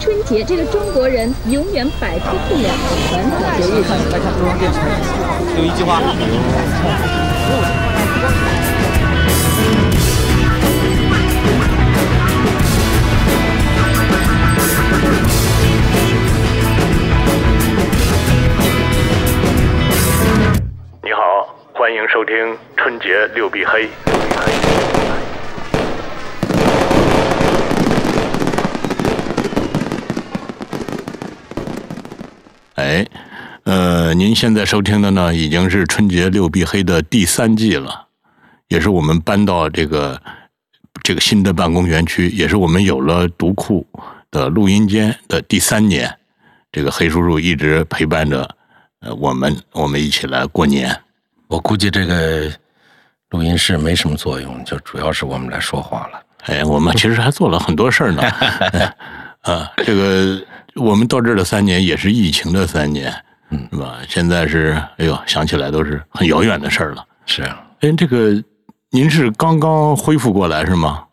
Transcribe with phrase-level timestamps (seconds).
[0.00, 2.68] 春节，这个中国人永远摆脱不了
[3.08, 3.82] 传统节日。
[4.12, 4.84] 来看中央电视台，
[5.56, 6.02] 有一句话。
[21.02, 21.20] 你好，
[21.72, 22.34] 欢迎收听
[22.76, 23.88] 春节六必黑。
[32.76, 33.06] 哎，
[33.62, 38.06] 呃，您现在收听的呢，已经是春节六必黑的第三季了，
[38.68, 40.20] 也是我们搬到这个
[41.02, 43.86] 这个新的办公园区，也是我们有了读库
[44.30, 46.16] 的录音间的第三年。
[46.72, 48.48] 这个黑叔叔一直陪伴着
[49.00, 50.96] 呃我们，我们一起来过年。
[51.46, 52.50] 我估计这个
[53.30, 56.22] 录音室没什么作用，就主要是我们来说话了。
[56.46, 58.22] 哎，我们其实还做了很多事儿呢。
[59.42, 63.14] 啊， 这个我们到这儿的三年也是疫情的三年，
[63.50, 63.98] 嗯，是吧？
[64.08, 67.04] 现在是，哎呦，想起来都是很遥远的事儿了。
[67.26, 68.42] 是啊，哎，这个
[68.90, 71.04] 您是刚刚恢复过来是吗？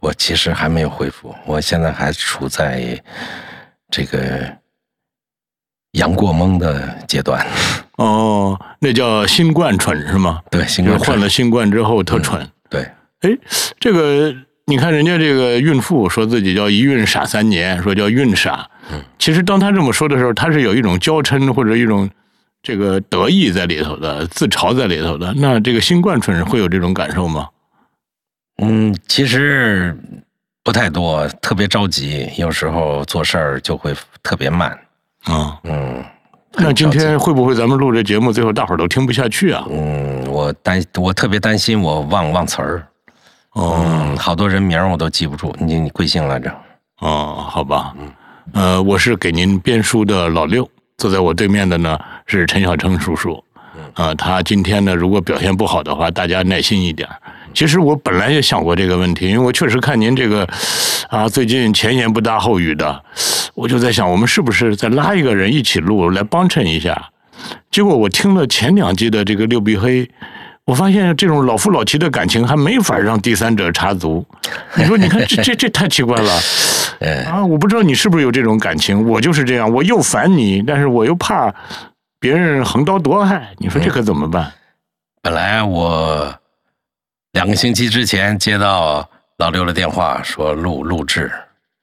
[0.00, 3.02] 我其实还没有恢复，我现在还处在
[3.90, 4.48] 这个
[5.92, 7.44] 阳过懵的阶段。
[7.96, 10.40] 哦，那叫新冠蠢是吗？
[10.50, 12.48] 对，新冠就是患了新冠之后特蠢。
[12.70, 12.82] 对，
[13.22, 13.36] 哎，
[13.80, 14.32] 这个
[14.66, 18.70] 你看人家这个孕妇说自己叫一孕傻三年，说叫孕傻。
[18.90, 22.08] 嗯，其实当他这么说的时候，他是有一种娇嗔或者一种
[22.62, 25.32] 这个得意在里头的，自嘲在里头的。
[25.36, 27.48] 那这个新冠蠢会有这种感受吗？
[28.60, 29.96] 嗯，其实
[30.64, 34.70] 不太多，特别着急，有时候做事儿就会特别慢。
[35.24, 36.02] 啊、嗯，
[36.54, 39.64] 那今天会不会咱们录这节目，最后大伙儿都听不下去啊？
[39.70, 42.86] 嗯，我担我特别担心我忘忘词儿。
[43.52, 45.54] 哦嗯，好多人名儿我都记不住。
[45.58, 46.50] 你你贵姓来着？
[47.00, 47.94] 哦，好吧，
[48.52, 53.42] 呃，我是给您编书的老六，坐在我对面的呢是陈小成叔叔，
[53.94, 57.08] 啊、他今天呢如果表现不好的话，大家耐心一点。
[57.54, 60.48] 其实我本来也想过这个问题，因为我确实看您这个
[61.08, 63.02] 啊，最近前言不搭后语的，
[63.54, 67.10] 我就在想，我们是不是再拉一个人一起录来帮衬一下？
[67.70, 70.08] 结果我听了前两季的这个六必黑，
[70.68, 74.22] 我发现这种老夫老妻的感情还没法让第三者插足。
[74.76, 76.40] 你说，你看这这这太奇怪了。
[77.00, 81.50] 哎， 啊，我不知道你是不是有这种感情，我就是这样，我又烦你，但是我又怕
[82.20, 84.52] 别人横刀夺爱，你说这可怎么办？
[85.22, 86.38] 本来我
[87.32, 89.08] 两个星期之前接到
[89.38, 91.32] 老六的电话，说录录制，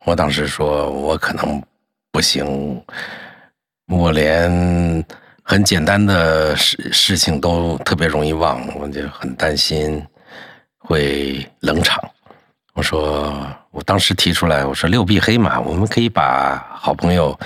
[0.05, 1.59] 我当时说我可能
[2.11, 2.79] 不行，
[3.87, 5.03] 我连
[5.47, 10.03] 很简单的事事情都特别容易忘，我就很担心
[10.79, 12.03] 会冷场。
[12.73, 17.39] 我说，我当时提出来，我说六必黑嘛，我们可以把好朋友，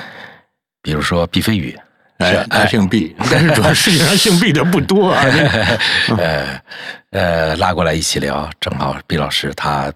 [0.81, 1.77] 比如说毕飞宇，
[2.19, 5.21] 哎，他姓毕，但是主要世界上姓毕的不多啊。
[6.17, 6.61] 呃
[7.11, 9.91] 呃拉过来一起聊，正好毕老师他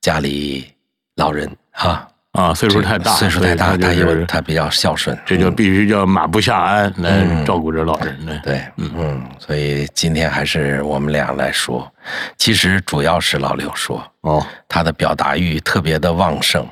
[0.00, 0.72] 家里
[1.16, 8.40] 老人啊，啊，岁数太大，岁数太大，他所以他比较孝顺，这就嗯必须叫马不下鞍来嗯照顾着老人呢。
[8.44, 11.92] 对，嗯，所以今天还是我们俩来说，
[12.38, 16.64] 其实主要是老刘说，哦，他的表达欲特别的旺盛，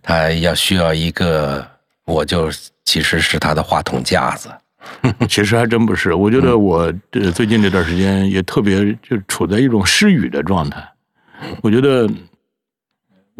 [0.00, 1.66] 他要需要一个，
[2.04, 2.48] 我就
[2.84, 4.48] 其实是他的话筒架子，
[5.28, 10.80] 其实还真不是，我觉得我这最近这段时间也特别就处在一种失语的状态。
[11.62, 12.08] 我觉得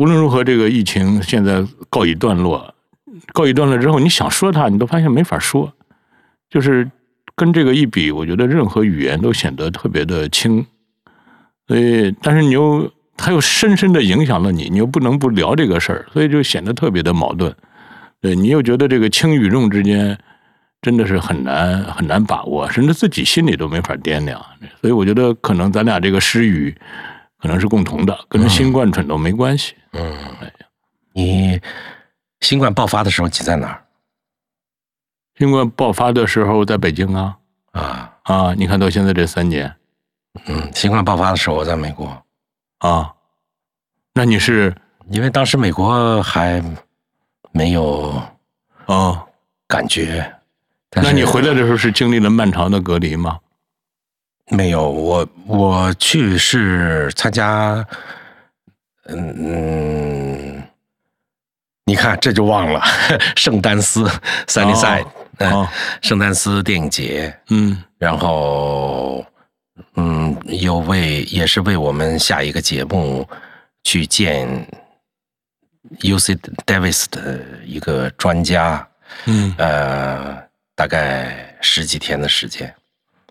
[0.01, 2.75] 无论如何，这个疫情现在告一段落，
[3.35, 5.71] 告一段落之后，你想说它，你都发现没法说，
[6.49, 6.91] 就是
[7.37, 10.65] 跟这个一比，我觉得任何语言都显得特别的轻。
[11.69, 17.55] 所以，但是你又它又深深的影响了你，你又不能不聊这个事儿，所以就显得特别的矛盾。
[18.23, 20.19] 对你又觉得这个轻与重之间
[20.81, 24.43] 真的是很难很难把握，甚至自己心里都没法掂量。
[24.81, 26.75] 所以我觉得可能咱俩这个失语
[27.41, 29.75] 可能是共同的，跟新冠蠢都没关系。
[29.93, 30.15] 嗯，
[31.13, 31.61] 你
[32.41, 33.83] 新冠爆发的时候挤在哪儿？
[35.39, 37.37] 新冠爆发的时候在北京啊。
[37.73, 38.13] 啊？
[38.25, 39.75] 啊，你看到现在这三年。
[40.47, 42.23] 嗯，新冠爆发的时候我在美国，
[42.79, 43.13] 啊，
[44.15, 44.75] 那你是？
[45.09, 46.63] 因为当时美国还
[47.51, 48.23] 没有
[48.87, 49.27] 啊，
[49.67, 50.33] 感觉。
[50.93, 53.41] 那你回来的时候是经历了漫长的隔离吗？
[54.51, 54.91] 没有？
[54.91, 57.87] 我我去是参加，
[59.07, 60.63] 嗯嗯，
[61.85, 62.83] 你看这就忘了
[63.37, 64.05] 圣丹斯
[64.47, 65.07] Sunny Side，
[65.39, 65.69] 嗯哦，
[66.03, 69.25] 圣丹斯电影节，嗯然后
[69.95, 73.29] 嗯，又为也是为我们下一个节目
[73.85, 74.47] 去见
[76.03, 76.35] U C
[76.67, 78.87] Davis 的一个专家，
[79.27, 80.37] 嗯呃，
[80.75, 82.73] 大概十几天的时间。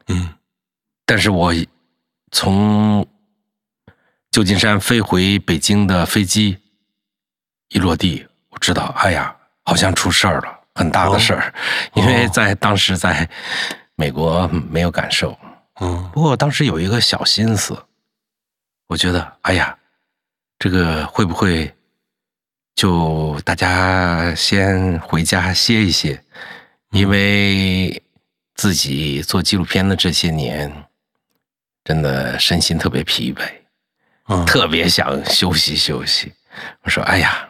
[0.07, 0.29] 嗯
[1.09, 1.51] 但是我
[2.31, 3.03] 从
[4.29, 6.55] 旧金山飞回北京的飞机
[7.69, 11.51] 一落地，我知道，哎呀，好像出事儿了，很大的事儿，
[11.95, 13.27] 因为在当时在
[13.95, 15.35] 美国没有感受。
[15.81, 16.07] 嗯。
[16.13, 17.75] 不过当时有一个小心思，
[18.85, 19.75] 我觉得，哎呀，
[20.59, 21.73] 这个会不会
[22.75, 26.23] 就大家先回家歇一歇，
[26.91, 27.99] 因为
[28.53, 30.71] 自己做纪录片的这些年，
[31.89, 33.41] 真的身心特别疲惫，
[34.27, 36.31] 嗯，特别想休息休息。
[36.83, 37.49] 我说，哎呀，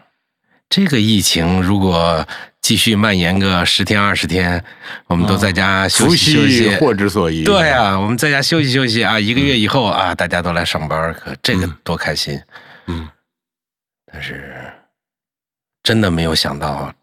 [0.69, 2.25] 这个疫情如果
[2.62, 4.63] 继续蔓延个十天二十天，
[5.07, 7.44] 我们都在家休息休息，羲祸之所依。
[7.44, 12.42] 对啊，我们在家休息休息啊，一个月以后啊，大家都来上班，可这个嗯多开心！
[12.88, 13.09] 嗯
[14.09, 14.71] 但是
[15.83, 16.94] 真的没有想到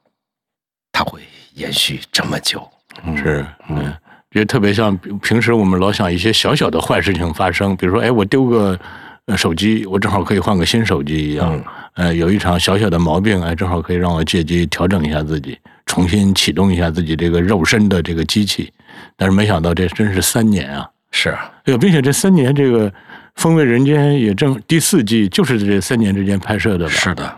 [0.91, 1.21] 它会
[1.53, 2.67] 延续这么久。
[3.05, 3.95] 嗯是嗯，
[4.37, 8.79] 这特别像平时我们老想一些小小的坏事情发生，比如说，哎，我丢个
[9.25, 11.51] 呃手机，我正好可以换个新手机一样。
[11.51, 18.71] 嗯呃，有一场小小的毛病，哎，正好可以让我借机调整一下自己，重新启动一下自己这个肉身的这个机器。
[19.17, 20.87] 但是没想到这真是三年啊！
[21.13, 22.91] 是啊，哎呦，并且这三年这个
[23.37, 26.91] 《风味人间》也正第四季就是这三年之间拍摄的吧？
[26.91, 27.35] 是的，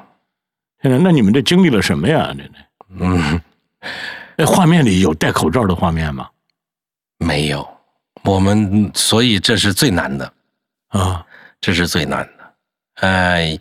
[0.82, 2.34] 现在那你们这经历了什么呀？
[2.36, 2.50] 这这
[2.98, 3.40] 嗯，
[4.38, 6.26] 哎，画面里有戴口罩的画面吗？
[7.18, 7.68] 没有，
[8.22, 10.32] 我们所以这是最难的，
[10.88, 11.26] 啊，
[11.60, 12.54] 这是最难的。
[12.94, 13.60] 呃，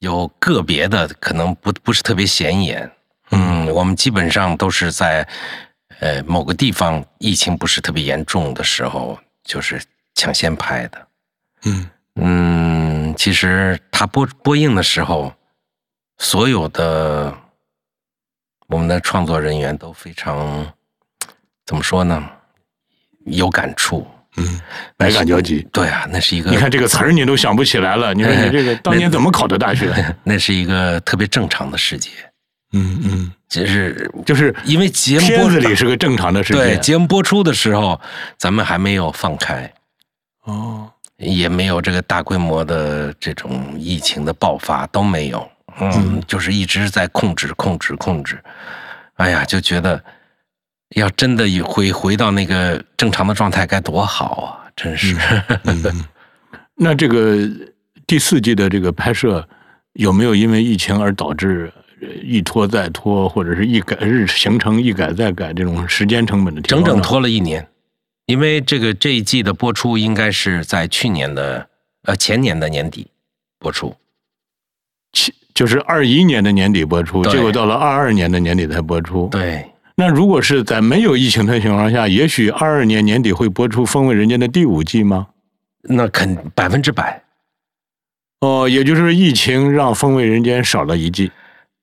[0.00, 2.90] 有个别的可能不不是特别显眼，
[3.30, 5.26] 嗯，我们基本上都是在
[6.00, 9.82] 呃某个地方疫情不是特别严重的时候，就是
[10.14, 11.08] 抢先拍的。
[11.64, 15.32] 嗯嗯，其实它播播映的时候，
[16.18, 17.36] 所有的
[18.68, 20.72] 我们的创作人员都非常
[21.64, 22.30] 怎么说呢？
[23.26, 24.06] 有感触。
[24.38, 24.60] 嗯，
[24.98, 25.66] 百感交集。
[25.72, 29.90] 对啊，那是一个你看这个词儿你都想不起来了，你说 你这个当年怎么考的大学？
[30.22, 32.10] 那是一个特别正常的世界，
[32.74, 36.76] 嗯嗯，就是就是因为节目片播子里是个正常的世对界。
[36.80, 37.98] 节目播出的时候，
[38.36, 39.72] 咱们还没有放开，
[40.44, 40.86] 哦，
[41.16, 45.48] 也没有这个大规模的这种疫情的爆发都没有，
[45.80, 48.38] 嗯，就是一直在控制、控制、控制。
[49.14, 49.98] 哎呀，就觉得
[50.94, 54.70] 要真的回回到那个正常的状态该多好啊！
[54.76, 55.16] 真是，
[55.64, 56.04] 嗯，
[56.74, 57.48] 那这个
[58.06, 59.46] 第四季的这个拍摄
[59.94, 67.66] 有没有因为疫情而导致呃一拖再拖，或者是一改日行程一改再改这种时间成本的整整拖了一年，
[68.26, 71.68] 因为这个这一季的播出应该是在去年的
[72.02, 73.08] 呃前年的年底
[73.58, 73.96] 播出，
[75.12, 79.26] 七就是二一年的年底播出，结果到了二二年的年底才播出。
[79.28, 79.64] 对，
[79.98, 85.28] 那如果是在没有疫情的情况下，也许二二年年底会播出《风味人间》的第五季吗？
[85.88, 87.22] 那肯百分之百，
[88.40, 91.32] 哦，也就是疫情让《风味人间》少了一季。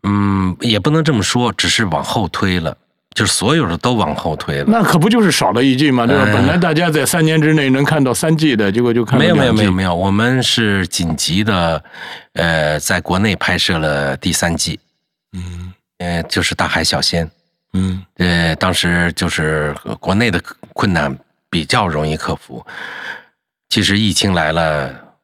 [0.04, 2.77] 嗯，也不能这么说，只是往后推了，
[3.15, 4.66] 就是所有的都往后推了。
[4.68, 6.06] 那可不就是少了一季吗？
[6.06, 6.25] 对吧？
[6.25, 11.83] 哎本来大家在三年之内能看到三季的，结果就看没有没有没有没有，我们是紧急的，
[12.33, 14.80] 呃，在国内拍摄了第三季，
[15.31, 17.26] 嗯呃，就是《大海小仙》，
[17.73, 18.06] 嗯。
[18.15, 20.42] 呃，当时就是呃国内的
[20.73, 21.15] 困难
[21.49, 22.65] 比较容易克服，
[23.69, 25.18] 其实疫情来了，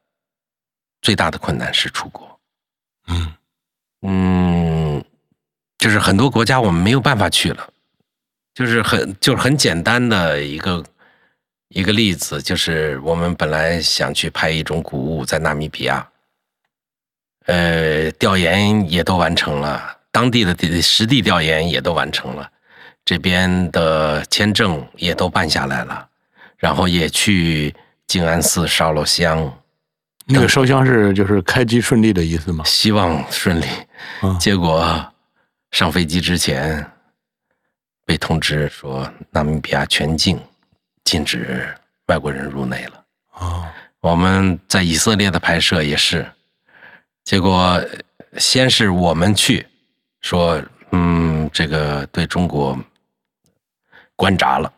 [1.01, 2.39] 最大的困难是出国，
[3.08, 3.34] 嗯。
[4.01, 5.03] 嗯，
[5.77, 7.70] 就是很多国家我们没有办法去了，
[8.53, 10.82] 就是很就是很简单的一个
[11.68, 16.10] 一个例子，就是我们本来想去拍一种古物在纳米比亚，
[17.48, 22.51] 呃，调研也都完成了，当地的地实地调研也都完成了，
[23.06, 26.08] 这边的签证也都办下来了，
[26.58, 27.74] 然后也去
[28.08, 29.51] 静安寺烧了香，
[30.25, 32.63] 那个烧香是就是开机顺利的意思吗？
[32.66, 33.66] 希望顺利。
[34.22, 35.13] 嗯结果
[35.72, 36.86] 上飞机之前
[38.06, 40.39] 被通知说纳米比亚全境
[41.04, 41.68] 禁止
[42.08, 43.04] 外国人入内了。
[43.34, 43.68] 哦
[44.01, 46.25] 我们在以色列的拍摄也是，
[47.25, 47.84] 结果
[48.38, 49.68] 先是我们去
[50.22, 50.62] 说，
[50.92, 52.78] 嗯，这个对中国
[54.16, 54.72] 关闸了。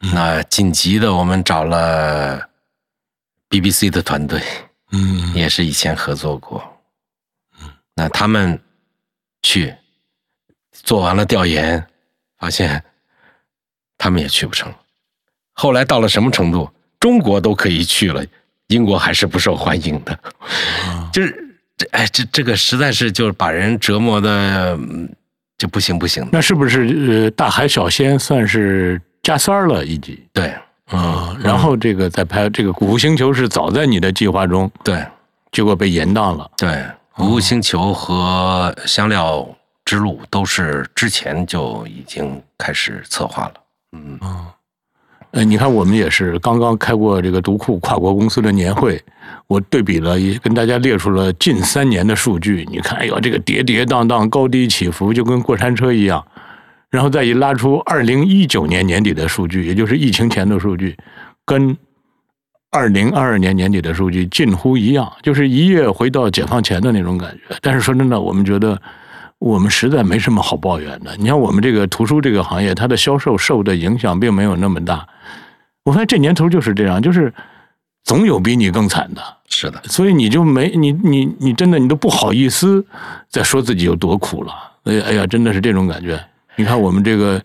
[0.00, 2.48] 那紧急的，我们找了
[3.50, 4.40] BBC 的团队，
[4.92, 6.62] 嗯也是以前合作过。
[7.60, 8.60] 嗯那他们
[9.42, 9.74] 去
[10.72, 11.84] 做完了调研，
[12.38, 12.82] 发现
[13.96, 14.72] 他们也去不成。
[15.52, 16.70] 后来到了什么程度？
[17.00, 18.24] 中国都可以去了，
[18.68, 20.16] 英国还是不受欢迎的。
[21.12, 21.47] 就是
[21.78, 25.08] 这哎，这这个实在是就是把人折磨的嗯
[25.56, 26.30] 就不行不行的。
[26.32, 30.52] 那是不是呃大海小仙算是加三儿了一集对，
[30.90, 31.36] 嗯啊？
[31.40, 35.02] 然后这个再拍这个《古星球》是早在你的计划中，对
[35.52, 36.50] 结果被延宕了。
[36.56, 36.68] 对，
[37.14, 39.48] 《古物星球》和《香料
[39.84, 43.54] 之路》都是之前就已经开始策划了。
[43.92, 44.18] 嗯
[45.32, 49.02] 呃，你看我们也是刚刚开过这个独库跨国公司的年会，
[49.48, 52.66] 我对比了，也跟大家列出了近三年的数据。
[52.70, 56.24] 你看，哎呦，这个跌跌宕宕、高低起伏，就跟过山车一样。
[56.90, 60.96] 然后再一拉出二零一九年年底的数据，也就是疫情前的数据，
[61.44, 61.76] 跟
[62.70, 67.56] 二零二二年年底的数据近乎一样，就是一夜回到解放前的那种感觉。
[67.62, 68.80] 但是说真的，我们觉得
[69.38, 71.16] 我们实在没什么好抱怨的。
[71.16, 75.06] 你像我们这个图书这个行业，它的销售受的影响并没有那么大。
[75.84, 77.32] 我发现这年头就是这样，就是
[78.04, 82.84] 总有比你更惨的，是的，所以你就没你你你真的你都不好意思
[83.28, 84.52] 再说自己有多苦了。
[84.84, 86.22] 哎哎呀，真的是这种感觉。
[86.56, 87.42] 你看我们这个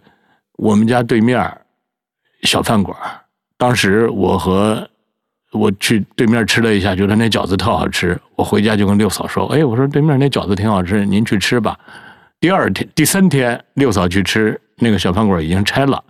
[0.57, 1.39] 我们家对面
[2.43, 2.98] 小饭馆，
[3.57, 4.88] 当时我和
[5.51, 8.19] 我去对面吃了一下，觉得那饺子特好吃。
[8.36, 11.77] 我回家就跟六嫂说：“哎，我说对面那饺子挺好吃，您去吃吧。”
[12.39, 16.03] 第二天、第三天，六嫂去吃那个小饭馆已经拆了，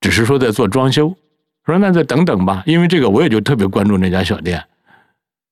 [0.00, 1.14] 只是说在做装修。
[1.66, 4.64] 说那再等等吧，因为这个我也就特别关注那家小店。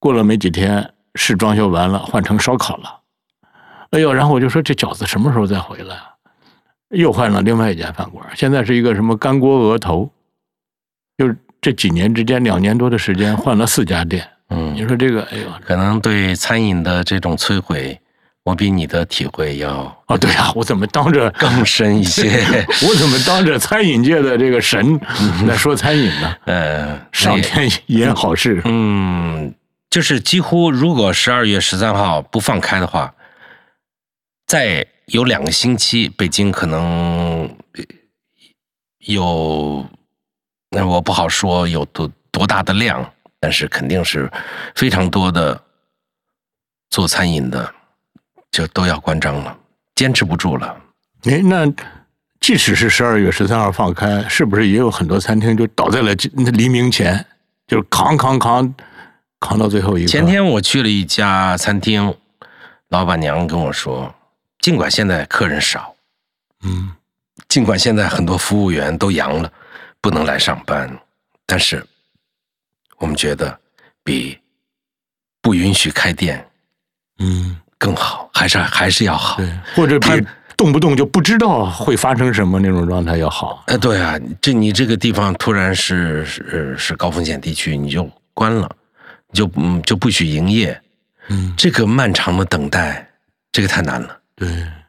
[0.05, 3.01] 过了没几天，是装修完了，换成烧烤了。
[3.93, 6.11] 哎呦，然后我就说这饺子什么时候再回来啊？
[6.91, 10.13] 又换了另外一家饭馆，现在是一个什么干锅鹅头，
[11.17, 14.29] 就是这几年之间，两年多的时间换了四家店。
[14.51, 17.99] 嗯你，说这个，哎呦，可能对餐饮的这种摧毁，
[18.43, 22.45] 我比你的体会要哦，对啊，我怎么当着更深一些。
[22.87, 25.01] 我怎么当着餐饮界的这个神
[25.47, 26.37] 来说餐饮呢？
[26.45, 29.55] 呃，上天言好事，嗯，
[29.95, 33.15] 就是几乎如果十二月十三号不放开的话，
[34.45, 37.49] 再有两个星期，北京可能
[38.99, 39.89] 有，
[40.71, 43.09] 那我不好说有多多大的量，
[43.39, 44.29] 但是肯定是
[44.75, 45.63] 非常多的
[46.91, 47.73] 做餐饮的
[48.51, 49.57] 就都要关张了，
[49.95, 50.77] 坚持不住了。
[51.27, 51.73] 哎，那
[52.41, 56.13] 即使是十二月十三号放开，是不是也有很多餐厅就倒在了
[56.53, 57.25] 黎明前，
[57.69, 58.75] 就是扛扛扛
[59.45, 60.09] 扛到最后一个？
[60.09, 62.15] 前天我去了一家餐厅，
[62.89, 64.13] 老板娘跟我说，
[64.61, 65.95] 尽管现在客人少，
[66.63, 66.91] 嗯
[67.49, 69.53] 尽管现在很多服务员都阳了，
[70.01, 70.91] 不能来上班，
[71.45, 71.85] 但是
[72.99, 73.57] 我们觉得
[74.03, 74.39] 比
[75.43, 76.45] 不允许开店
[77.19, 79.37] 嗯，更好，还是还是要好。
[79.37, 83.63] 对，或者他比动不动就不知道会发生什么那种状态要好。
[83.67, 88.84] 哎，对啊，这你这个地方突然是是是高风险地区，你就关了，你
[89.35, 90.81] 就嗯就不许营业，
[91.29, 93.07] 嗯，这个漫长的等待，
[93.53, 94.19] 这个太难了。
[94.37, 94.49] 对，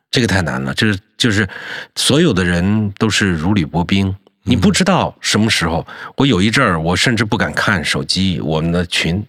[0.10, 1.48] 这个太难了，就是就是
[1.96, 5.86] 所有的人都是如履薄冰，你不知道什么时候。
[6.16, 9.22] 我有一阵儿，我甚至不敢看手机，我们的群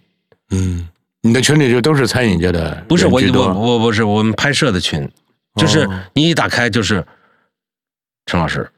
[0.51, 0.89] 嗯，
[1.23, 5.11] 你的群里就都是餐饮界的不是我我我不是我们拍摄的群，
[5.57, 7.05] 就是哦你一打开就是
[8.27, 8.71] 陈老师，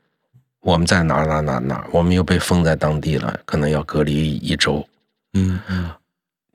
[0.61, 4.87] 我们在哪儿哪儿哪儿哪儿，我们又被封在当地了，可能要隔离一周。
[5.35, 5.91] 嗯嗯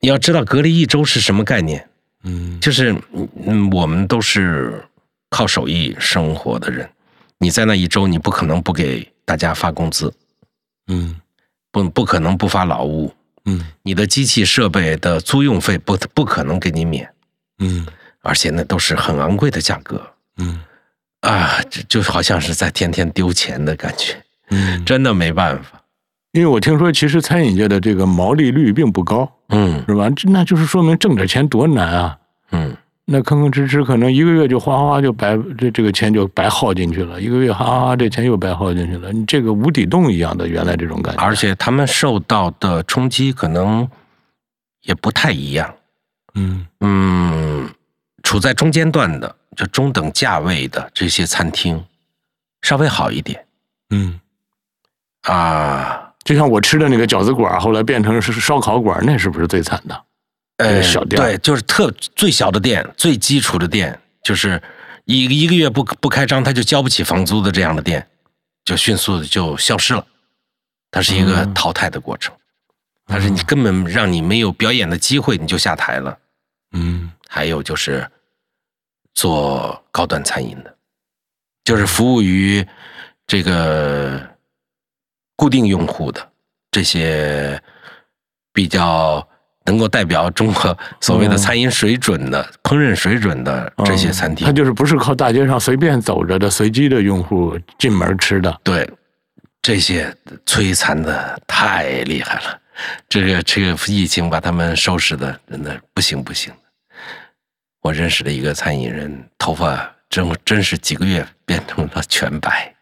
[0.03, 1.87] 你要知道隔离一周是什么概念？
[2.23, 2.59] 嗯。
[2.59, 2.93] 就是
[3.45, 4.83] 嗯，我们都是
[5.29, 6.89] 靠手艺生活的人，
[7.37, 10.13] 你在那一周，你不可能不给大家发工资，
[10.87, 11.15] 嗯。
[11.71, 13.13] 不不可能不发劳务，
[13.45, 13.65] 嗯。
[13.81, 17.09] 你的机器设备的租用费不不可能给你免，
[17.59, 17.87] 嗯。
[18.23, 20.05] 而且那都是很昂贵的价格。
[20.35, 20.59] 嗯。
[21.21, 25.81] 啊，这就好像是在天天丢钱的感觉，嗯，真的没办法。
[26.33, 30.09] 因为我听说，其实餐饮界的这个毛利率并不高，嗯是吧？
[30.09, 32.17] 这那就是说明挣点钱多难啊！
[32.51, 43.87] 嗯，那吭吭哧哧，可能一个月就哗哗哗就白这这个钱就白耗进去了，一个月哈哈哈这钱又白耗进去了，你这个无底洞一样的原来这种感觉，而且他们受到的冲击可能
[44.81, 45.71] 也不太一样。
[46.33, 47.69] 嗯嗯，
[48.23, 51.83] 处在中间段的，就中等价位的这些餐厅，
[52.63, 53.45] 稍微好一点
[53.91, 54.19] 嗯，
[55.23, 56.02] 啊。
[56.23, 60.03] 就像我吃的那个饺子馆，后来变成是烧烤馆，那是不是最惨的？
[60.57, 64.61] 呃，小店儿对，就是特最小的店，最基础的店，就是
[65.05, 68.07] 一个一个月不不开张，他就交不起房租的这样的店，
[68.63, 70.05] 就迅速的就消失了。
[70.91, 72.33] 它是一个嗯淘汰的过程，
[73.07, 76.17] 它是你根本让你没有表演的机会，你就下台了。
[76.71, 78.07] 嗯还有就是
[79.15, 80.75] 做高端餐饮的，
[81.63, 82.65] 就是服务于
[83.25, 84.21] 这个
[85.35, 86.25] 固定用户的
[86.71, 87.61] 这些
[88.51, 89.27] 比较
[89.65, 94.45] 能够代表中国所谓的餐饮水准的、烹饪水准的这些餐厅。
[94.45, 98.59] 它就是不是靠大街上随便走着的随机的用户进门吃的。
[98.63, 98.89] 对，
[99.61, 100.13] 这些
[100.45, 102.59] 摧残的太厉害了。
[103.07, 106.51] 这个这个疫情把他们收拾的真的不行不行。
[107.81, 112.73] 我认识的一个餐饮人，头发真真是几个月变成了全白，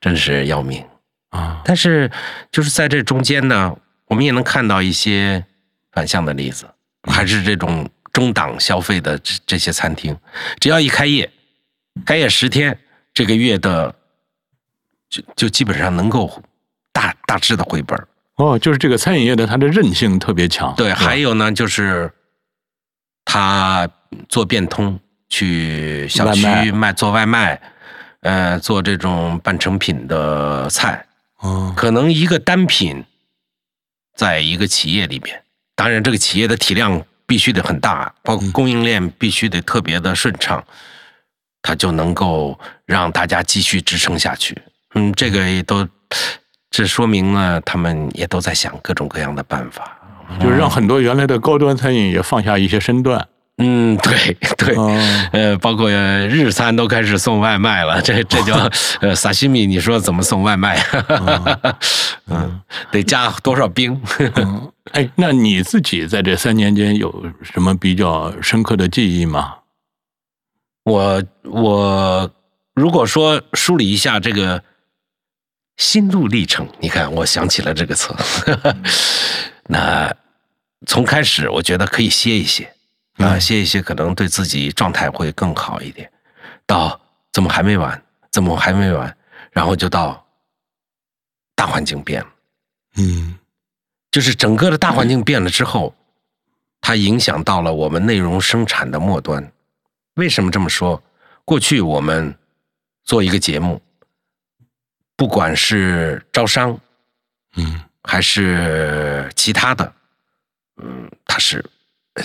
[0.00, 0.84] 真是要命
[1.30, 1.62] 啊！
[1.64, 2.10] 但是
[2.52, 5.44] 就是在这中间呢，我们也能看到一些
[5.92, 6.66] 反向的例子，
[7.04, 10.16] 还是这种中档消费的这这些餐厅，
[10.58, 11.30] 只要一开业，
[12.04, 12.76] 开业十天，
[13.14, 13.94] 这个月的
[15.08, 16.42] 就就基本上能够
[16.92, 17.98] 大大致的回本
[18.36, 20.74] 哦，就是这个餐饮业的它的韧性特别强。
[20.74, 22.10] 对，还有呢，就是
[23.24, 23.88] 他
[24.28, 27.60] 做变通，去小区卖做外卖，
[28.22, 31.06] 呃，做这种半成品的菜。
[31.40, 33.04] 哦，可能一个单品，
[34.16, 35.42] 在一个企业里面，
[35.74, 40.64] 当然这个企业的体量必须得很大，包括供应链必须得特别的顺畅，
[41.62, 44.56] 它就能够让大家继续支撑下去。
[44.94, 45.88] 嗯，这个也都。
[46.72, 49.98] 这说明了他们也都在想各种各样的办法，
[50.40, 53.26] 就是让很多原来的高端餐饮也放下一些身段。
[53.60, 54.76] 嗯，对对，
[55.32, 58.56] 呃，包括日餐都开始送外卖了，这这叫
[59.00, 60.82] 呃萨西米，你说怎么送外卖？
[62.26, 64.00] 嗯，得加多少冰？
[64.92, 69.54] 哎，那你自己在这三年间有什么比较深刻的记忆吗？
[70.84, 72.30] 我我
[72.74, 74.62] 如果说梳理一下这个。
[75.76, 78.14] 心路历程，你看，我想起了这个词。
[79.68, 80.14] 那
[80.86, 82.70] 从开始，我觉得可以歇一歇
[83.20, 86.10] 啊，歇一歇，可能对自己状态会更好一点。
[86.66, 87.00] 到
[87.32, 88.02] 怎么还没完？
[88.30, 89.16] 怎么还没完？
[89.50, 90.24] 然后就到
[91.54, 92.28] 大环境变了。
[92.96, 93.38] 嗯，
[94.10, 95.94] 就是整个的大环境变了之后，
[96.80, 99.52] 它影响到了我们内容生产的末端。
[100.14, 101.02] 为什么这么说？
[101.44, 102.34] 过去我们
[103.04, 103.80] 做一个节目。
[105.16, 106.80] 不管是招商，
[107.56, 109.92] 嗯，还是其他的，
[110.82, 111.62] 嗯，它是，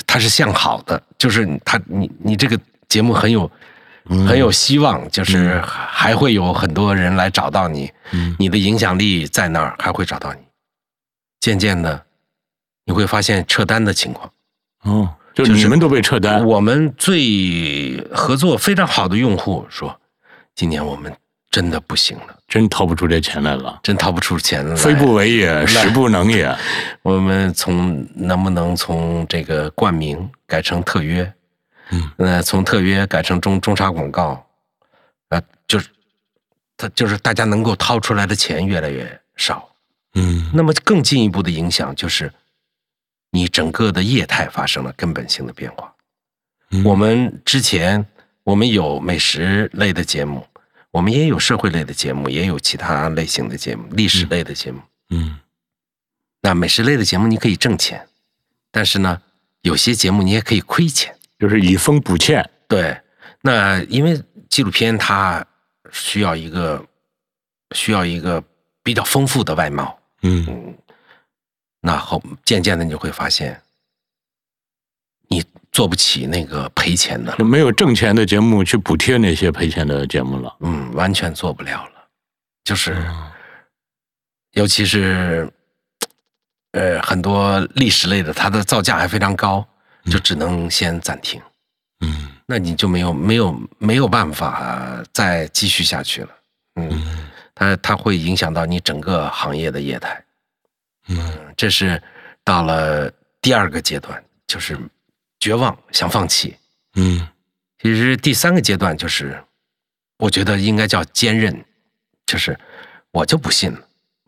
[0.05, 3.49] 它是向好的，就是它，你你这个节目很有，
[4.27, 7.91] 很有希望，就是还会有很多人来找到你，
[8.37, 10.39] 你的影响力在那儿，还会找到你。
[11.39, 12.05] 渐渐的，
[12.85, 14.31] 你会发现撤单的情况，
[14.83, 16.45] 哦，就你们都被撤单。
[16.45, 19.99] 我们最合作非常好的用户说，
[20.55, 21.15] 今年我们。
[21.51, 24.75] 真的不行了，真掏不出这钱来了，真掏不出钱来。
[24.75, 26.55] 非不为也，实不能也。
[27.01, 31.33] 我们从能不能从这个冠名改成特约？
[31.89, 34.47] 嗯，呃，从特约改成中中插广告，
[35.29, 35.89] 啊，就是，
[36.77, 39.67] 他就是大家能够掏出来的钱越来越少。
[40.13, 42.31] 嗯，那么更进一步的影响就是，
[43.31, 45.91] 你整个的业态发生了根本性的变化。
[46.83, 48.05] 我们之前
[48.43, 50.45] 我们有美食类的节目。
[50.95, 54.79] 我们也有社会类的节目，也有其他类型的节目，历史类的节目。
[55.09, 55.37] 嗯，
[56.41, 58.07] 那美食类的节目你可以挣钱，
[58.71, 59.21] 但是呢，
[59.59, 62.49] 有些节目你也可以亏钱，就是以丰补欠。
[62.69, 62.97] 对，
[63.41, 65.45] 那因为纪录片它
[65.91, 66.81] 需要一个
[67.75, 68.41] 需要一个
[68.81, 69.99] 比较丰富的外貌。
[70.21, 70.73] 嗯，
[71.81, 73.64] 那后渐渐的你就会发现，你。
[75.75, 80.55] 做不起那个赔钱的，就没有挣钱的节目去补贴那些赔钱的节目了。
[80.61, 82.07] 嗯，完全做不了了。
[82.63, 83.05] 就是，
[84.53, 85.51] 尤其是，
[86.71, 89.67] 呃，很多历史类的，它的造价还非常高，
[90.09, 91.41] 就只能先暂停。
[91.99, 96.29] 嗯，那你就没有没有没有办法再继续下去了。
[96.75, 100.23] 嗯，它它会影响到你整个行业的业态。
[101.09, 102.01] 嗯，这是
[102.45, 103.11] 到了
[103.41, 104.79] 第二个阶段，就是。
[105.45, 106.55] 绝望，想放弃。
[106.95, 107.27] 嗯，
[107.79, 109.39] 其实第三个阶段就是，
[110.17, 111.63] 我觉得应该叫坚韧，
[112.25, 112.57] 就是
[113.11, 113.79] 我就不信了，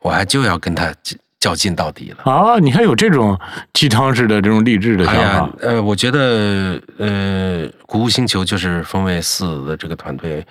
[0.01, 0.93] 我还就要跟他
[1.39, 2.32] 较劲到底了。
[2.32, 3.36] 啊，你还有这种
[3.73, 5.49] 鸡汤式的这种励志的想法？
[5.60, 10.45] 呃，我觉得，呃，谷物星球就是风味四的这个团队，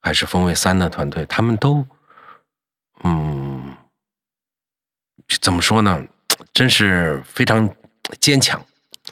[0.00, 1.86] 还是风味三的团队，他们都，
[3.04, 3.76] 嗯，
[5.40, 6.04] 怎么说呢？
[6.52, 7.70] 真是非常
[8.18, 8.60] 坚强。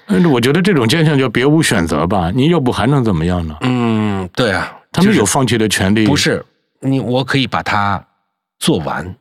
[0.09, 2.31] 嗯，我觉得这种现象叫别无选择吧。
[2.35, 3.57] 你要不还能怎么样呢？
[3.61, 6.07] 嗯，对啊，他们有放弃的权利。
[6.07, 6.45] 不是
[6.81, 8.05] 你，我可以把它
[8.59, 9.15] 做完。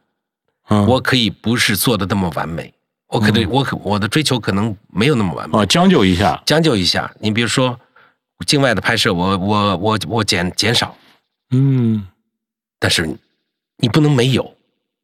[0.69, 2.73] 嗯，我可以不是做的那么完美。
[3.07, 5.57] 我可能，我可我的追求可能没有那么完美。
[5.57, 7.09] 哦，将就一下，将就一下。
[7.19, 7.79] 你比如说，
[8.45, 10.95] 境外的拍摄，我我我我减减少。
[11.51, 12.05] 嗯，
[12.79, 13.07] 但是
[13.77, 14.53] 你不能没有，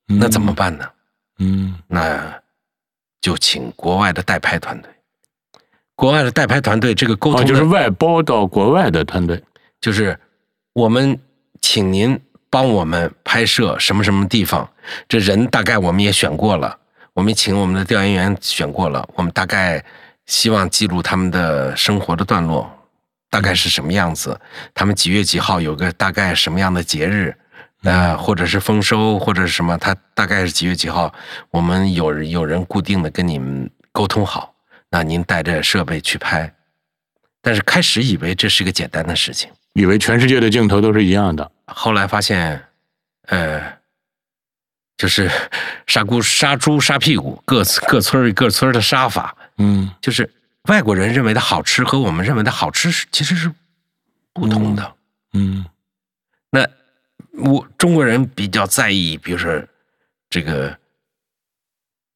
[0.07, 0.85] 那怎么办呢？
[1.39, 2.41] 嗯，那
[3.21, 4.89] 就请国外的代拍团队。
[6.03, 9.41] 国外的代拍团队这个沟通哦，就是外包到国外的团队。
[9.79, 10.19] 就是
[10.73, 11.17] 我们
[11.61, 14.69] 请您帮我们拍摄什么什么地方，
[15.07, 16.77] 这人大概我们也选过了，
[17.13, 19.81] 我们请我们的调研员选过了，我们大概
[20.25, 22.69] 希望记录他们的生活的段落，
[23.29, 24.37] 大概是什么样子，
[24.73, 27.33] 他们几月几号有个大概什么样的节日。
[27.83, 31.13] 呃，或者是丰收，或者是什么，他大概是几月几号，
[31.49, 34.52] 我们有人有人固定的跟你们沟通好，
[34.93, 36.53] 那您带着设备去拍。
[37.41, 42.63] 但是开始以为这是个简单的事情，以为全世界的镜头都是一样的，后来发现，
[43.23, 43.59] 呃，
[44.95, 45.29] 就是
[45.87, 50.31] 杀猪杀猪杀屁股，各各村儿各村儿的杀法，嗯就是
[50.69, 53.51] 外国人认为的好吃和我们认为的好吃是其实是
[54.31, 54.95] 不同的。
[55.33, 55.65] 嗯
[56.51, 56.65] 那
[57.43, 59.61] 我中国人比较在意，比如说
[60.29, 60.77] 这个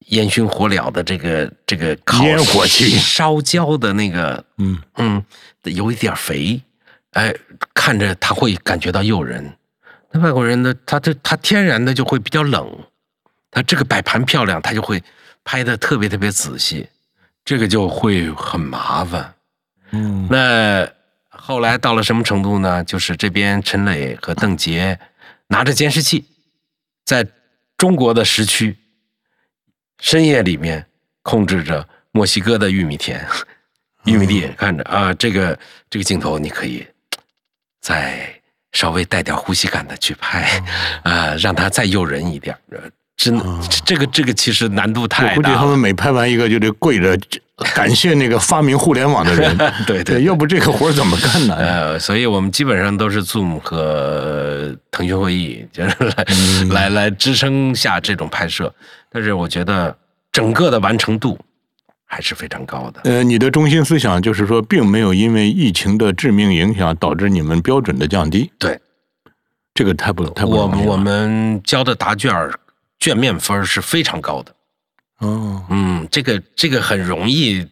[0.07, 5.23] 烟熏火燎的这个这个烤烟火气烧焦的那个，嗯嗯，
[5.63, 6.61] 有一点肥，
[7.11, 7.33] 哎，
[7.73, 9.57] 看着他会感觉到诱人。
[10.11, 12.77] 那外国人呢，他这他天然的就会比较冷，
[13.51, 15.03] 他这个摆盘漂亮，他就会
[15.43, 16.87] 拍的特别特别仔细，
[17.43, 19.33] 这个就会很麻烦。
[19.91, 20.87] 嗯那
[21.29, 22.83] 后来到了什么程度呢？
[22.83, 24.97] 就是这边陈磊和邓婕
[25.47, 26.25] 拿着监视器，
[27.05, 27.27] 在
[27.77, 28.77] 中国的时区
[29.99, 30.85] 深夜里面
[31.21, 33.25] 控制着墨西哥的玉米田、
[34.05, 35.57] 玉米地，看着啊，这个
[35.89, 36.85] 这个镜头你可以
[37.81, 38.33] 再
[38.71, 40.63] 稍微带点呼吸感的去拍，
[41.03, 42.57] 啊，让它再诱人一点。
[43.17, 43.41] 呃真
[43.83, 45.77] 这个这个其实难度我太估计他们。
[45.77, 47.17] 每拍完一个就得跪着
[47.73, 51.55] 感谢那个发明互联网的人， 对对要不这个活儿怎么干呢？
[51.55, 58.71] 呃，所以我们基本上都是 Zoom 和腾讯会议，就是来、嗯来来支撑下这种拍摄。
[59.11, 59.95] 但是我觉得
[60.31, 61.39] 整个的完成度
[62.05, 63.01] 还是非常高的。
[63.05, 68.79] 呃，你的中心思想就是说，并没有因为疫情的致命影响导致你们标准的降低，对
[69.73, 72.53] 这个太不太不容易我们我们交的答卷儿
[73.07, 74.53] 卷面分是非常高的。
[75.19, 77.65] 哦，嗯，这个这个很容易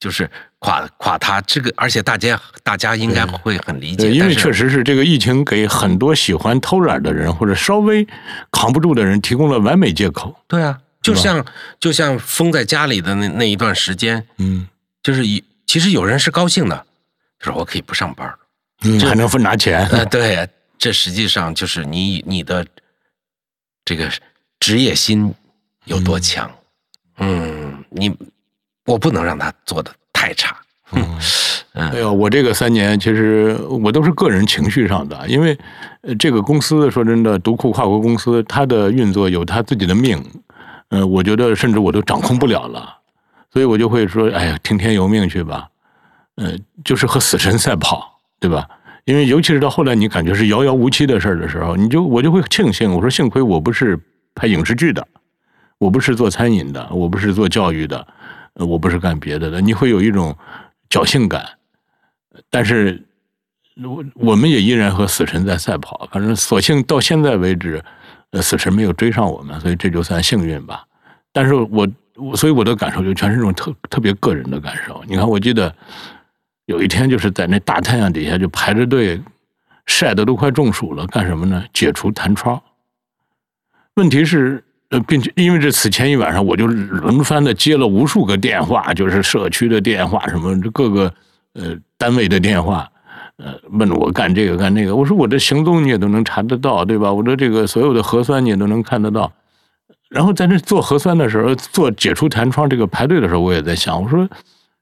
[0.00, 0.28] 就是
[0.60, 1.42] 垮垮塌。
[1.42, 8.06] 这个而且大家大家应该会很理解，因为确实是这个疫情给很多喜欢偷懒的人或者稍微
[8.50, 10.34] 扛不住的人提供了完美借口。
[10.46, 11.44] 对啊，就像
[11.78, 14.66] 就像封在家里的那那一段时间，嗯
[15.02, 16.86] 就是以其实有人是高兴的，
[17.38, 18.34] 就是我可以不上班。
[18.84, 19.86] 嗯，这还能分拿钱。
[19.88, 20.48] 呃，对，
[20.78, 22.66] 这实际上就是你你的
[23.84, 24.10] 这个
[24.60, 25.34] 职业心
[25.84, 26.50] 有多强。
[27.18, 28.14] 嗯，你
[28.86, 30.56] 我不能让他做的太差。
[30.92, 31.18] 嗯
[31.74, 35.56] 哎呦，我这个三年其实我都是个人情绪上的，因为
[36.00, 40.20] 呃这个公司说真的，独库跨国公司它的运作有它自己的命，
[40.88, 42.98] 呃，我觉得甚至我都掌控不了了，
[43.52, 45.68] 所以我就会说，哎呀，听天由命去吧，
[46.36, 48.66] 呃，就是和死神赛跑，对吧？
[49.04, 53.98] 因为尤其是到后来你感觉是遥遥无期的事儿的时候，你就我就会庆幸，我说幸亏我不是
[54.38, 55.04] 拍影视剧的，
[55.78, 58.06] 我不是做餐饮的，我不是做教育的，
[58.54, 60.34] 我不是干别的的，你会有一种
[60.88, 61.44] 侥幸感。
[62.48, 63.04] 但是
[63.82, 67.82] 我我们也依然和死神在赛跑，反正所幸到现在为止，
[68.40, 70.84] 死神没有追上我们，所以这就算幸运吧。
[71.32, 75.02] 但是我我所以我的感受就全是这种特特别个人的感受。
[75.08, 75.74] 你看，我记得
[76.66, 79.20] 有一天就是在那大太阳底下就排着队，
[79.86, 81.64] 晒得都快中暑了，干什么呢？
[81.72, 82.60] 解除弹窗。
[83.98, 91.12] 问题是，呃，并且因为这此前一晚上我就轮番的接了无数个电话，就是社区的电话，什么各个
[91.54, 92.88] 呃单位的电话，
[93.38, 94.94] 呃，问我干这个干那个。
[94.94, 97.12] 我说我这行踪你也都能查得到，对吧？
[97.12, 99.32] 我的这个所有的核酸你也都能看得到。
[100.08, 104.28] 然后在那做核酸的时候，做解除弹窗这个排队的时候，我也在想，我说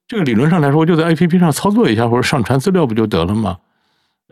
[0.06, 3.56] 这个理论上来说，我就在 A P P 上操作一下或者上传资料不就得了吗？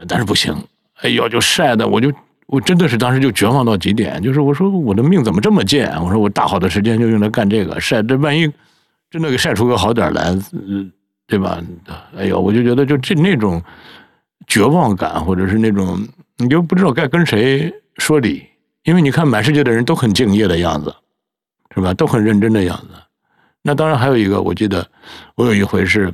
[0.06, 0.54] 但是不行，
[1.00, 2.12] 哎呦，就晒的，我就
[2.46, 5.90] 我真的是当时就绝望到极点，就是我说我的命怎么这么贱？
[6.02, 8.50] 我说我大好的时间就用来干这个晒，这万一
[9.10, 10.90] 真的给晒出个好点来，呃
[11.26, 11.58] 对吧？
[12.16, 13.62] 哎呦，我就觉得就这那种
[14.46, 15.98] 绝望感，或者是那种
[16.36, 18.44] 你就不知道该跟谁说理，
[18.82, 20.94] 因为你看满世界的人都很敬业的样子，
[21.74, 21.94] 是吧？
[21.94, 22.88] 都很认真的样子。
[23.62, 24.86] 那当然还有一个，我记得
[25.34, 26.12] 我有一回是，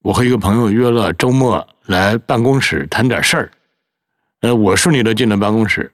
[0.00, 3.50] 我和一个朋友约了周末来办公室谈点事儿，
[4.44, 5.90] 呃，我顺利的进了办公室，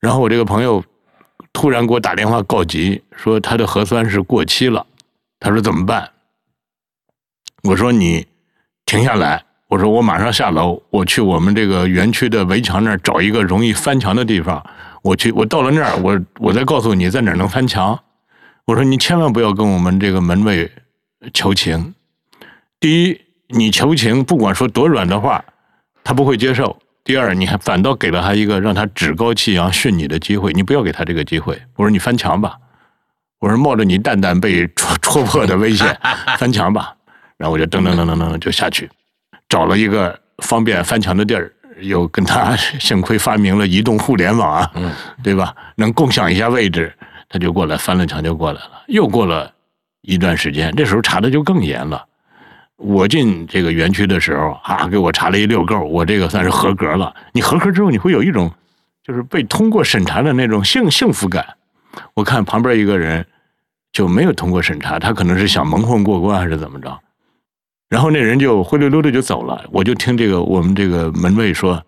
[0.00, 0.82] 然后我这个朋友
[1.52, 4.86] 突然给我打电话告急，说他的核酸是过期了，
[5.38, 6.10] 他说怎么办？
[7.62, 8.26] 我说你
[8.86, 14.64] 停下来，我说我马上下楼，我去我们这个园区的围墙那儿找一个容易翻墙的地方，
[15.02, 18.00] 我去，我到了那儿，我我再告诉你在哪儿能翻墙。
[18.64, 20.72] 我说你千万不要跟我们这个门卫
[21.34, 21.94] 求情。
[22.80, 25.44] 第一，你求情，不管说多软的话，
[26.02, 31.60] 他不会接受；第二，你还反倒给了他一个让他趾高气扬训你的机会，你不要给他这个机会。
[31.76, 32.56] 我说你翻墙吧，
[33.40, 35.94] 我说冒着你蛋蛋被戳戳破的危险，
[36.38, 36.96] 翻墙吧。
[37.36, 38.88] 然后我就噔噔噔噔噔就下去，
[39.50, 44.72] 找了一个方便翻墙的地儿，又跟他幸亏发明了移动互联网啊，
[45.22, 45.54] 对吧？
[45.76, 46.90] 能共享一下位置，
[47.28, 48.82] 他就过来翻了墙就过来了。
[48.86, 49.52] 又过了
[50.00, 52.02] 一段时间，这时候查的就更严了。
[52.76, 57.14] 我进这个园区的时候啊，给我查了一溜够，我这个算是合格了。
[57.32, 58.52] 你合格之后，你会有一种
[59.02, 61.46] 就是被通过审查的那种幸幸福感。
[62.14, 63.24] 我看旁边一个人
[63.92, 66.98] 就没有通过审查，他可能是想蒙混过关还是怎么着。
[67.88, 71.80] 然后那人就灰溜溜的就走了，我就听这个我们这个门卫说：“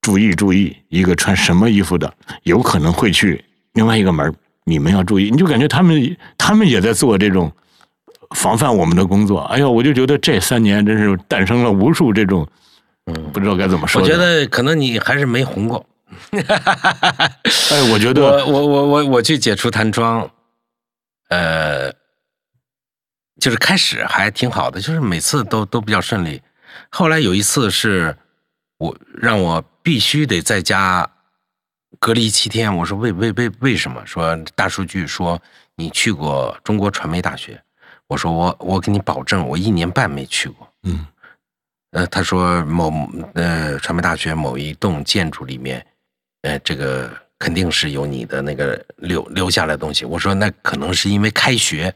[0.00, 2.12] 注意注意，一个穿什么衣服的
[2.44, 4.32] 有可能会去另外一个门，
[4.64, 7.50] 你们要注意。”你就感觉他们他们也在做这种
[8.34, 9.40] 防范我们的工作。
[9.42, 12.46] 哎呦，我就觉得这三年真是诞生了无数这种，
[13.06, 14.00] 嗯，不知道该怎么说。
[14.00, 15.84] 我觉得可能你还是没红过。
[17.70, 20.30] 哎，我觉得我我我我我去解除弹窗，
[21.28, 21.92] 呃。
[23.40, 26.40] 就是开始还挺好的，就是每次都都比较顺利。
[26.90, 28.16] 后来有一次是，
[28.78, 31.10] 我让我必须得在家
[31.98, 32.76] 隔离七天。
[32.76, 34.00] 我说为为为为什么？
[34.06, 35.40] 说大数据说
[35.74, 37.60] 你去过中国传媒大学。
[38.12, 40.68] 我说我我给你保证，我一年半没去过。
[40.82, 41.06] 嗯，
[41.92, 42.92] 呃，他说某
[43.34, 45.84] 呃传媒大学某一栋建筑里面，
[46.42, 50.04] 呃，这个肯定是有你的那个留留下来的东西。
[50.04, 51.92] 我说那可能是因为开学。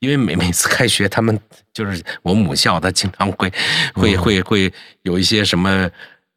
[0.00, 1.38] 因为每每次开学，他们
[1.72, 3.50] 就是我母校，他经常会
[3.94, 5.90] 会会会有一些什么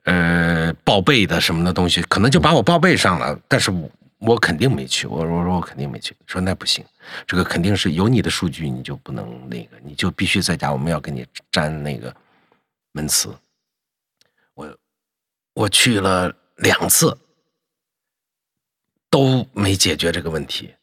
[0.06, 3.70] 呃报备的什么的东西，可能就把我报备上了，但是
[4.19, 6.84] 我肯定没去，我我说我肯定没去，说那不行，
[7.25, 12.13] 这个肯定是有你的数据，你就不能那个，你就必须在家，我们要给你粘那个
[12.91, 13.34] 门磁。
[14.53, 14.77] 我
[15.53, 17.17] 我去了两次，
[19.10, 20.73] 都没解决这个问题，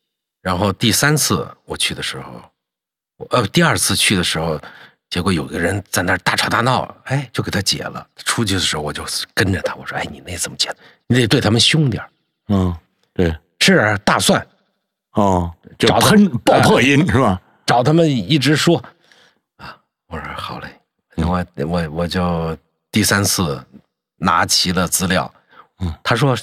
[0.40, 2.42] 然后第三次我去的时候。
[3.30, 4.60] 呃，第二次去的时候，
[5.08, 8.06] 结果有个人在那儿大吵大闹，哎，就给他解了。
[8.16, 10.70] 出去的时候我就跟着他，我说：“哎，你那怎么解？
[11.06, 12.04] 你得对他们凶点
[12.48, 12.76] 嗯，
[13.16, 14.46] 对，吃点大蒜。
[15.12, 17.40] 哦，就喷爆破音是吧？
[17.64, 18.76] 找他们一直说
[19.56, 19.76] 啊，
[20.08, 20.68] 我说好嘞，
[21.16, 22.56] 我我我就
[22.92, 23.64] 第三次
[24.18, 25.32] 拿齐了资料。
[25.80, 26.36] 嗯，他说。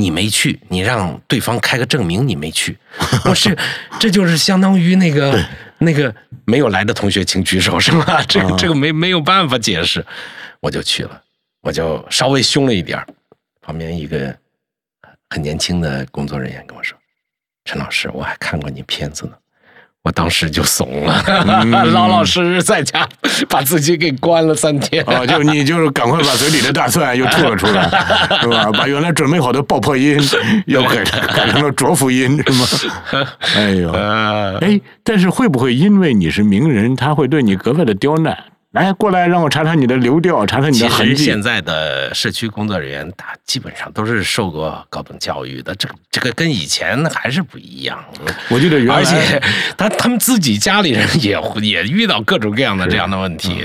[0.00, 2.78] 你没去，你让对方开个证明你没去，
[3.24, 3.58] 不是，
[3.98, 5.44] 这就是相当于那个
[5.78, 8.22] 那个没有来的同学请举手是吧？
[8.28, 10.06] 这个这个没没有办法解释，
[10.60, 11.20] 我就去了，
[11.62, 13.04] 我就稍微凶了一点
[13.60, 14.32] 旁边一个
[15.30, 16.96] 很年轻的工作人员跟我说
[17.64, 19.32] ：“陈老师，我还看过你片子呢。”
[20.04, 21.22] 我当时就怂了，
[21.92, 23.06] 老老实实在家
[23.48, 25.04] 把自己给关了三天。
[25.04, 27.82] 啊，就你就是赶快把嘴里的大蒜又吐了出来，
[28.40, 28.70] 是吧？
[28.72, 30.16] 把原来准备好的爆破音
[30.66, 33.28] 又改改成了浊辅音，是吗？
[33.56, 33.90] 哎呦，
[34.62, 38.38] 哎，但是会不会因为你是名人，他会对你格外的刁难？
[38.78, 41.14] 来，过来，让我查查你的流调，查查你的痕迹。
[41.14, 47.98] 其实现在的社区工作人员，他基本上都是受过高等教育的，这个这个跟以前还是不一样。
[48.48, 49.42] 我记得原来，而且
[49.76, 53.64] 他他们自己家里人也 也遇到各种各样的这样的问题。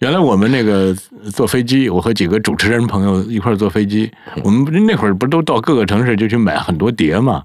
[0.00, 0.94] 原来我们那个
[1.32, 4.10] 坐飞机，我和几个主持人朋友一块坐飞机，
[4.42, 7.42] 我们那会儿不都到各个城市就去买很多碟嘛？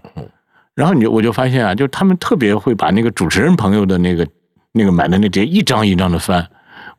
[0.76, 4.28] 然后你我就发现啊，就他们特别会把那个主持人朋友的那个
[4.74, 6.46] 那个买的那碟一张一张的翻。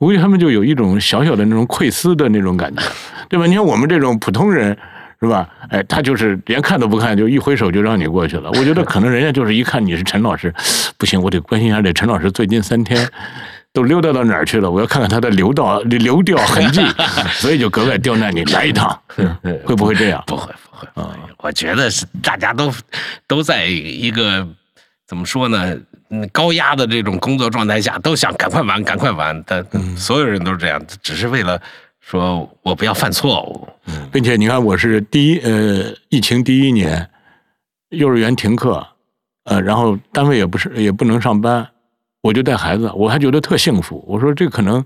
[0.02, 2.82] 估计他们就有一种小小的那种窥私的那种感觉，
[3.30, 3.46] 对吧？
[3.46, 4.76] 你看我们这种普通人，
[5.20, 5.48] 是吧？
[5.70, 8.50] 哎，他就是连看都不看，就一挥手就让你过去了。
[8.50, 10.52] 我觉得可能人家就是一看你是陈老师，
[10.98, 13.08] 不行，我得关心一下这陈老师最近三天
[13.72, 16.82] 都溜达到哪儿去了，我要看看他的流道流掉痕迹，
[17.38, 18.98] 所以就格外刁难你来一趟，
[19.64, 20.20] 会不会这样？
[20.26, 21.14] 不会，不会啊！
[21.38, 22.72] 我觉得是大家都
[23.28, 24.44] 都在一个
[25.06, 25.76] 怎么说呢？
[26.10, 29.42] 嗯，高压的这种工作状态下，都想赶快完，赶快完。
[29.46, 29.64] 但
[29.96, 31.60] 所有人都是这样，只是为了
[32.00, 33.68] 说我不要犯错误。
[34.12, 37.08] 并且你看，我是第一呃，疫情第一年，
[37.90, 38.86] 幼儿园停课，
[39.44, 41.66] 呃，然后单位也不是也不能上班，
[42.20, 44.04] 我就带孩子，我还觉得特幸福。
[44.06, 44.84] 我说这可能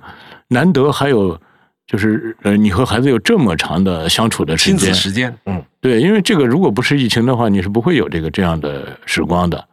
[0.48, 1.38] 难得还有，
[1.86, 9.66] 就是呃，你和孩子有这么长的相处的时间，时间，嗯，对，因为这个如果不是疫情的话，你是不会有这个这样的时光的。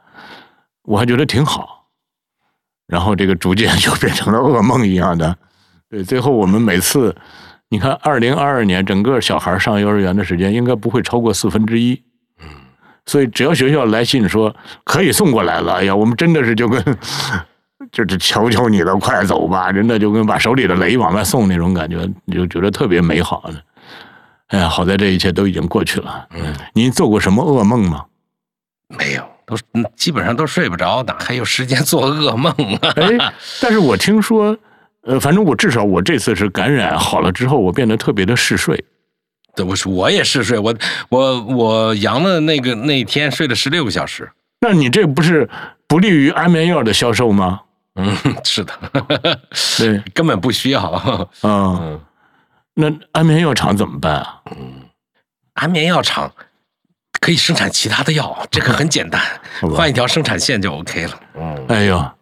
[0.84, 1.88] 我还觉得挺好，
[2.88, 5.38] 然后这个逐渐 就变成了噩梦一样的。
[5.90, 7.16] 对，最后我们每次，
[7.70, 11.94] 你看，二零二二年整个小孩上幼儿园的时间应该不会超过四分之一。
[12.42, 12.48] 嗯，
[13.06, 16.84] 所以只要学校来信说可以送过来了，哎呀，我们真的是就跟
[17.92, 19.72] 就是求求你了，快走吧！
[19.72, 23.64] 真的就跟把手里的雷往外送那种感觉，你就觉得特别美好的。
[24.48, 26.28] 哎呀，好在这一切都已经过去了。
[26.32, 28.06] 嗯，您做过什么噩梦吗？
[28.88, 29.24] 没有，
[29.56, 32.94] 都嗯基本上都睡不着，哪还有时间做噩梦啊？
[32.96, 34.58] 哎，但是我听说，
[35.04, 38.84] 呃，反正我至少我这次是感染好了之后，我变得特别的嗜睡。
[39.56, 40.76] 对，我是我也是睡，我
[41.10, 44.32] 我我阳了那个那天睡了十六个小时。
[44.62, 45.48] 那你这不是
[45.88, 47.62] 不利于安眠药的销售吗？
[47.96, 48.74] 嗯，是的，
[49.78, 50.82] 对，根本不需要。
[50.82, 52.02] 啊、嗯，
[52.74, 54.42] 那安眠药厂怎么办啊？
[54.52, 54.82] 嗯
[55.54, 56.32] 安眠药厂
[57.24, 59.22] 可以生产其他的药，这个很简单
[59.74, 61.20] 换一条生产线就 OK 了。
[61.40, 62.14] 嗯，哎呦，啊，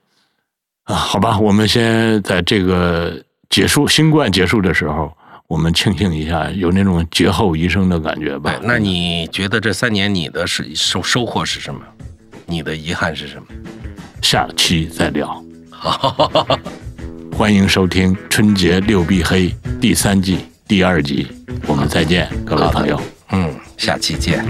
[0.94, 5.12] 好吧，我们先在这个结束新冠结束的时候，
[5.48, 11.82] 我们庆幸一下，有那种劫后余生的感觉吧对。，那你觉得这三年你的是收收获是什么？
[12.46, 13.48] 你的遗憾是什么？
[14.22, 15.44] 下期再聊。
[17.36, 21.28] 欢迎收听《春节六必黑》第三季第二集，
[21.66, 23.02] 我们再见，各位朋友。
[23.32, 24.44] 嗯，下期见。